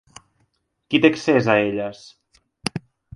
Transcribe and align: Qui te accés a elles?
Qui 0.93 1.01
te 1.03 1.11
accés 1.13 1.49
a 1.55 1.57
elles? 1.65 1.99